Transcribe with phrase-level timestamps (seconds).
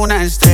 [0.00, 0.49] Yo bajo una estrella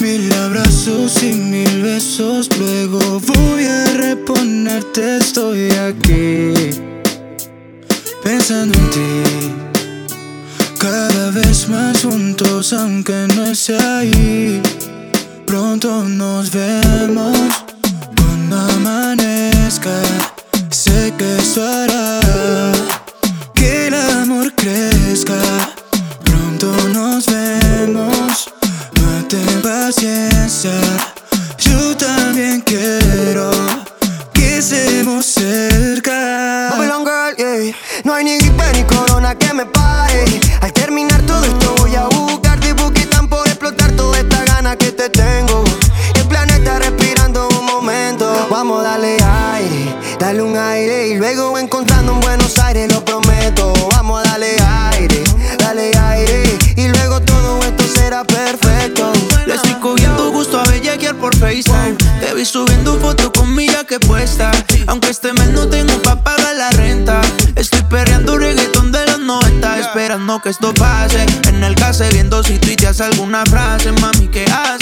[0.00, 6.52] Mil abrazos y mil besos luego voy a reponerte, estoy aquí
[8.22, 9.54] pensando en ti.
[10.78, 14.62] Cada vez más juntos, aunque no esté ahí.
[15.46, 17.36] Pronto nos vemos
[18.16, 20.00] cuando amanezca.
[20.70, 22.20] Sé que eso hará
[23.54, 25.40] que el amor crezca.
[26.24, 28.17] Pronto nos vemos,
[29.28, 30.72] mate paciencia.
[31.58, 33.50] Yo también quiero
[34.32, 36.70] que estemos cerca.
[36.70, 37.76] Babylon Girl, yeah.
[38.04, 38.47] No hay ni
[70.40, 71.24] que esto pase.
[71.48, 73.92] En el case viendo si tuiteas alguna frase.
[73.92, 74.77] Mami, ¿qué haces?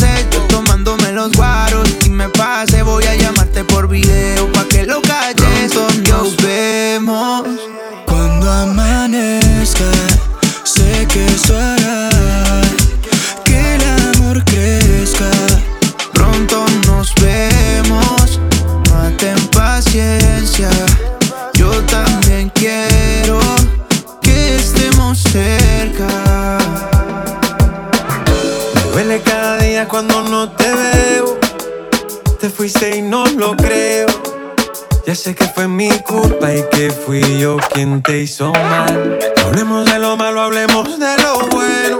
[35.16, 39.18] Sé que fue mi culpa y que fui yo quien te hizo mal.
[39.44, 41.98] Hablemos de lo malo, hablemos de lo bueno.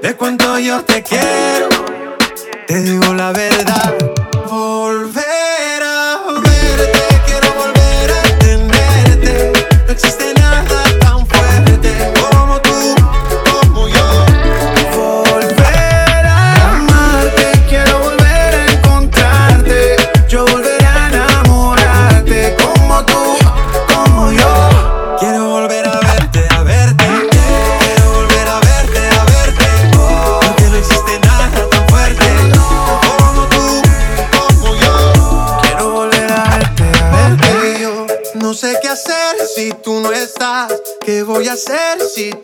[0.00, 1.68] De cuánto yo te quiero.
[2.66, 4.13] Te digo la verdad.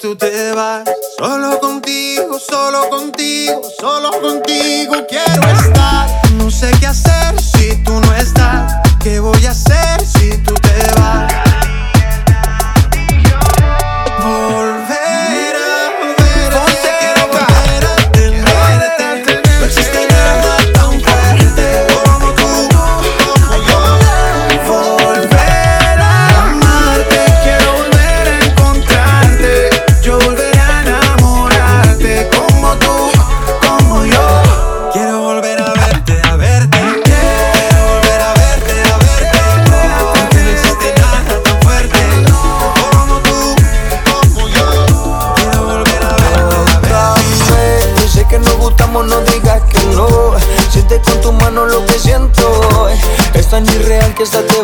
[0.00, 0.84] Tú te vas?
[1.18, 5.49] Solo contigo, solo contigo, solo contigo quiero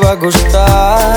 [0.09, 1.15] a gustar.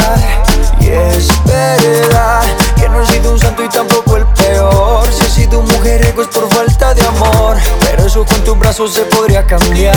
[0.80, 2.42] Y es verdad
[2.76, 5.08] que no he sido un santo y tampoco el peor.
[5.12, 7.58] Si he sido un mujeriego es por falta de amor.
[7.82, 9.89] Pero eso con tus brazos se podría cambiar.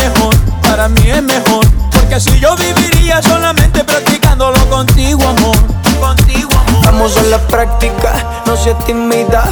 [0.00, 1.66] Mejor, para mí es mejor.
[1.92, 5.56] Porque así yo viviría solamente practicándolo contigo, amor,
[6.00, 6.84] contigo, amor.
[6.84, 9.44] Vamos a la práctica, no seas tímida.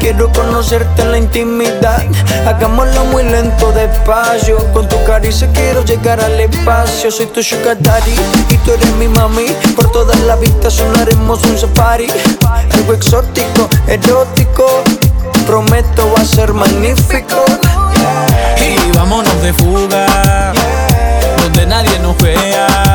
[0.00, 2.04] Quiero conocerte en la intimidad.
[2.46, 4.56] Hagámoslo muy lento, despacio.
[4.72, 7.10] Con tu caricia quiero llegar al espacio.
[7.10, 8.14] Soy tu sugar daddy
[8.48, 9.46] y tú eres mi mami.
[9.76, 12.08] Por toda la vista sonaremos un safari.
[12.72, 14.82] Algo exótico, erótico.
[15.46, 17.44] Prometo va a ser magnífico.
[18.60, 20.52] Y vámonos de fuga,
[21.38, 22.91] donde nadie nos vea.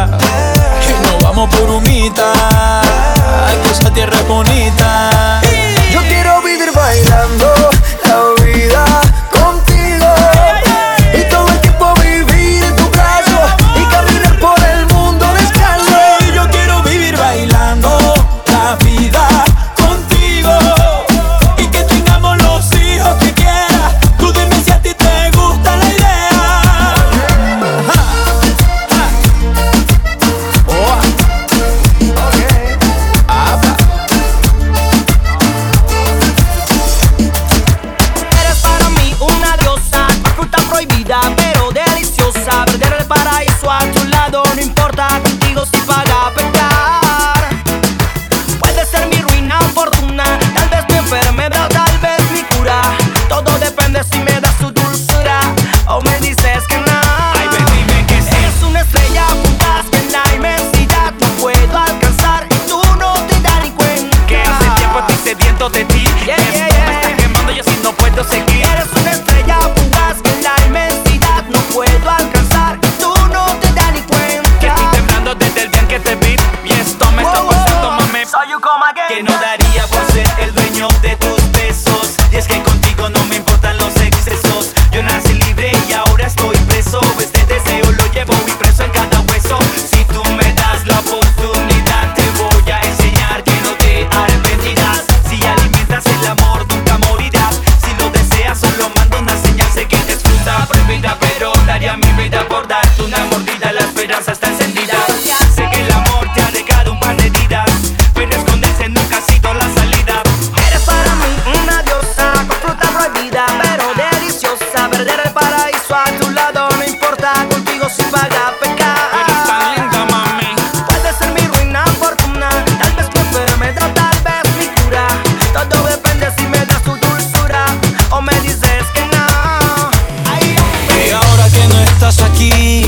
[132.09, 132.83] estás aquí.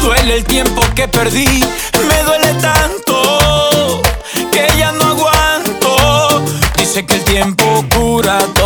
[0.00, 1.64] Duele el tiempo que perdí,
[2.08, 4.02] me duele tanto
[4.52, 6.44] que ya no aguanto.
[6.76, 8.63] Dice que el tiempo cura todo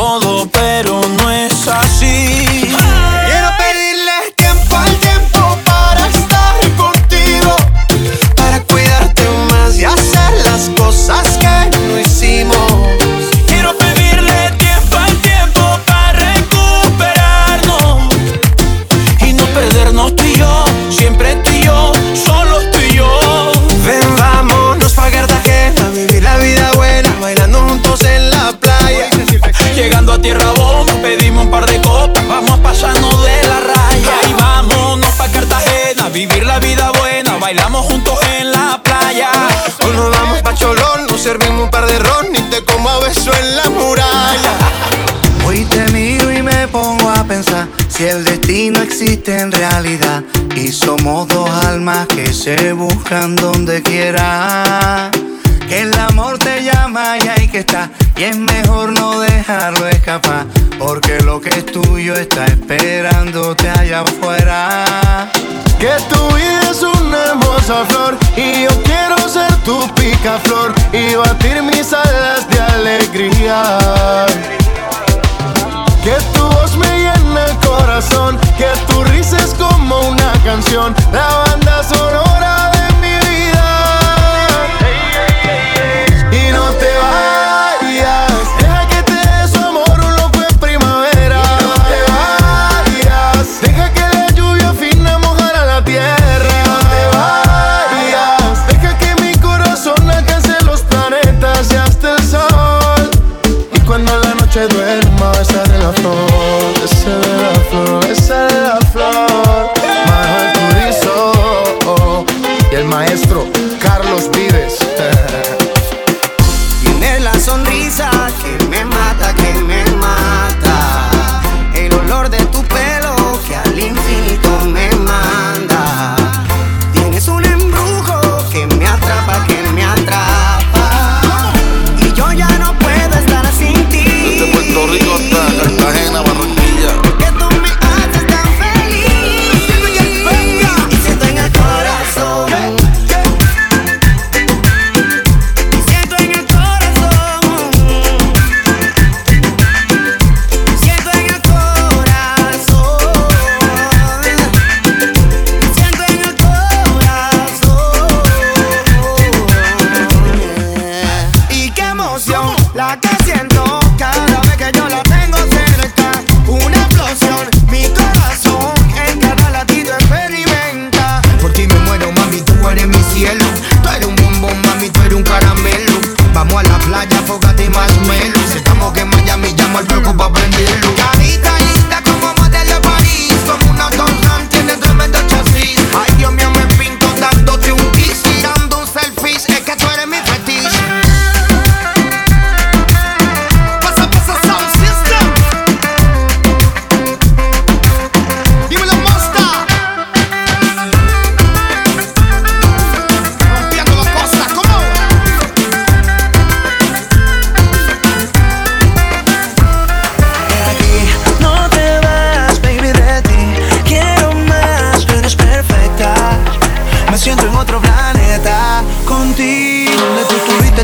[47.99, 50.23] Si el destino existe en realidad
[50.55, 55.11] y somos dos almas que se buscan donde quiera.
[55.69, 60.47] Que el amor te llama y hay que estar y es mejor no dejarlo escapar
[60.79, 65.29] porque lo que es tuyo está esperándote allá afuera.
[65.81, 71.65] Que tu vida es una hermosa flor y yo quiero ser tu picaflor y batir
[71.65, 74.27] mis alas de alegría.
[76.05, 76.38] Que
[78.57, 82.78] que tu risa es como una canción, la banda sonora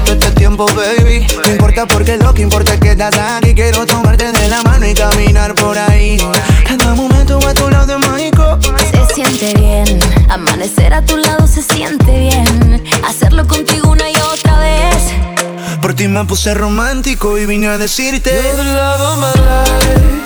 [0.01, 1.27] todo este tiempo, baby.
[1.45, 3.55] No importa porque lo que importa es que estás aquí.
[3.55, 6.17] Quiero tomarte de la mano y caminar por ahí.
[6.67, 8.59] Cada momento a tu lado es mágico.
[8.91, 12.85] Se siente bien, amanecer a tu lado se siente bien.
[13.07, 15.13] Hacerlo contigo una y otra vez.
[15.81, 20.25] Por ti me puse romántico y vine a decirte: You're the love of my life.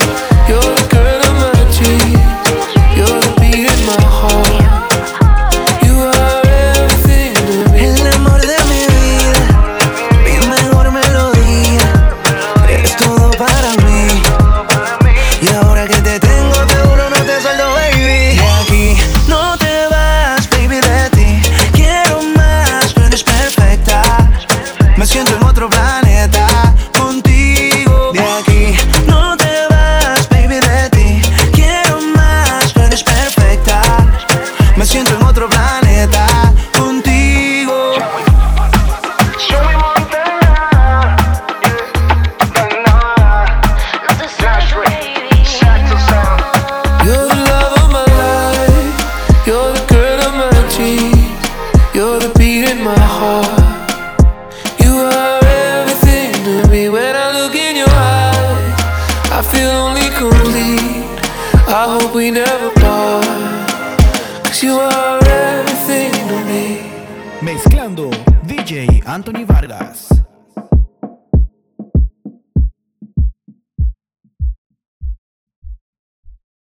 [0.48, 2.18] You're the girl of my dreams.
[2.96, 4.67] You're the.